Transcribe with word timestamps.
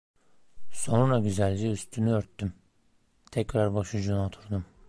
Sonra 0.71 1.19
güzelce 1.19 1.71
üstünü 1.71 2.09
örttüm, 2.11 2.53
tekrar 3.31 3.73
başucuna 3.73 4.25
oturdum. 4.27 4.65